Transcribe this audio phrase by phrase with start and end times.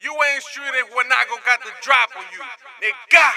[0.00, 0.44] You ain't
[0.78, 2.38] it when I go got the drop on you.
[2.78, 3.34] Nigga.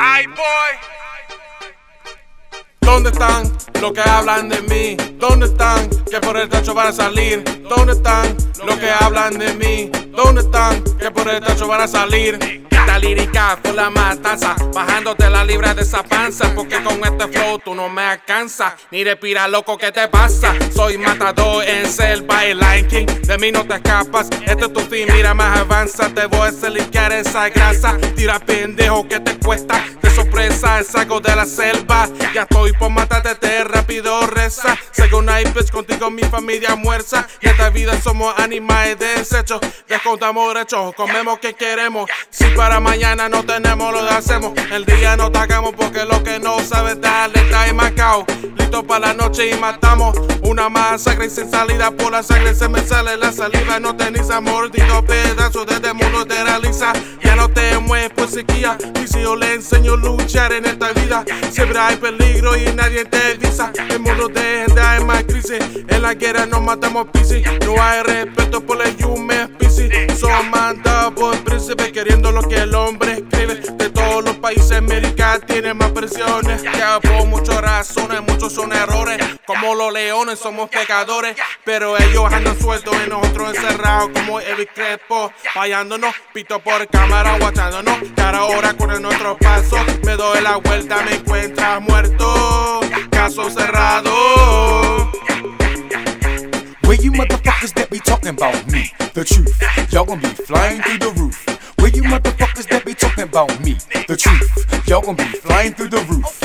[0.00, 0.78] Ay, boy.
[2.80, 3.52] ¿Dónde están
[3.82, 4.96] los que hablan de mí?
[5.18, 7.44] ¿Dónde están que por el tacho van a salir?
[7.68, 8.34] ¿Dónde están
[8.64, 9.90] los que hablan de mí?
[10.06, 12.65] ¿Dónde están que por el tacho van a salir?
[12.98, 17.74] Lírica fue la matanza, bajándote la libra de esa panza, porque con este flow tú
[17.74, 20.54] no me alcanzas, ni respira loco, ¿qué te pasa?
[20.74, 25.08] Soy matador en selva y Lion de mí no te escapas, este es tu fin,
[25.12, 30.10] mira más avanza, te voy a selicar esa grasa, tira pendejo que te cuesta, de
[30.10, 34.76] sorpresa es algo de la selva, ya estoy por matarte, te rápido reza,
[35.28, 41.38] hay bitch contigo mi familia muerza, y esta vida somos animales desechos, descontamos derechos, comemos
[41.38, 44.52] que queremos, si para mañana no tenemos lo hacemos.
[44.72, 48.26] El día no tagamo porque lo que no sabes darle está marcado.
[48.66, 52.52] Listo para la noche y matamos una masacre sin salida por la sangre.
[52.52, 56.92] Se me sale la saliva, no tenéis amor, digo pedazos desde mundo de realiza.
[57.22, 58.76] Ya no te mueves por sequía.
[59.00, 63.04] Y si yo le enseño a luchar en esta vida, siempre hay peligro y nadie
[63.04, 63.70] te avisa.
[63.88, 65.60] El mundo de gente hay más crisis.
[65.86, 67.46] En la guerra nos matamos piscis.
[67.64, 69.92] No hay respeto por el yume piscis.
[70.18, 73.75] Son mandados por príncipe queriendo lo que el hombre escribe.
[74.16, 76.62] Todos los países América tiene más presiones.
[76.62, 79.18] Ya por muchas razones, muchos son errores.
[79.46, 81.36] Como los leones somos pecadores.
[81.66, 85.30] Pero ellos andan sueltos y nosotros encerrados como el Crespo.
[85.52, 87.98] Fallándonos, pito por cámara, guachándonos.
[88.16, 89.76] Y ahora corre nuestro paso.
[90.02, 92.80] Me doy la vuelta, me encuentras muerto.
[93.10, 95.12] Caso cerrado.
[96.84, 98.94] Where you motherfuckers that be talking about me?
[99.12, 101.55] The truth, y'all gonna be flying through the roof.
[101.96, 103.78] You motherfuckers that be talking about me?
[104.06, 106.35] The truth, y'all gonna be flying through the roof.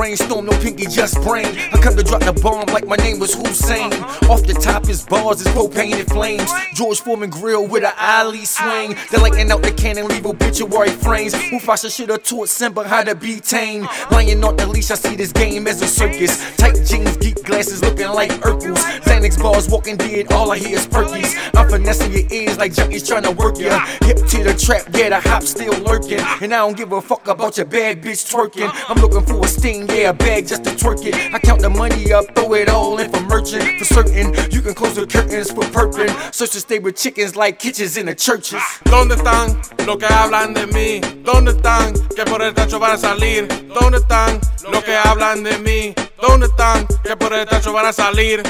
[0.00, 1.44] Brainstorm, no pinky, just brain.
[1.44, 3.92] I come to drop the bomb like my name was Hussein.
[4.30, 6.50] Off the top is bars, is propane and flames.
[6.72, 8.96] George Foreman grill with an alley swing.
[9.10, 11.34] They're lighting out the cannon, leave obituary frames.
[11.34, 13.86] Mufasa should have taught Simba how to be tame.
[14.10, 16.56] Lying on the leash, I see this game as a circus.
[16.56, 18.80] Tight jeans, geek glasses looking like Urkels.
[19.02, 21.36] Xanax bars walking dead, all I hear is perkies.
[21.54, 23.84] I'm finessing your ears like junkies trying to work ya.
[24.00, 26.20] Hip to the trap, yeah, the hop still lurking.
[26.40, 28.70] And I don't give a fuck about your bad bitch twerking.
[28.88, 31.14] I'm looking for a sting, yeah, a bag just to twerk it.
[31.34, 33.64] I count the money up, throw it all in for merchant.
[33.78, 36.10] For certain, you can close the curtains for perping.
[36.32, 38.62] Search to stay with chickens like kitchens in the churches.
[38.84, 39.56] ¿Dónde están
[39.86, 41.00] los que hablan de mí?
[41.22, 43.46] ¿Dónde están que por el tacho van a salir?
[43.68, 44.40] ¿Dónde están
[44.70, 45.94] los que hablan de mí?
[46.20, 48.42] ¿Dónde están que por el tacho van a salir?